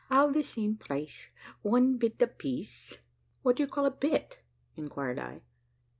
[0.09, 1.29] "All the same price,
[1.61, 2.97] one bit a piece."
[3.43, 4.39] "What do you call a bit?"
[4.75, 5.41] inquired I.